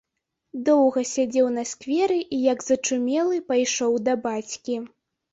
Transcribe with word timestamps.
Доўга 0.67 1.01
сядзеў 1.15 1.49
на 1.57 1.63
скверы 1.71 2.17
і, 2.35 2.39
як 2.53 2.63
зачумлены, 2.69 3.37
пайшоў 3.51 3.93
да 4.07 4.13
бацькі. 4.25 4.75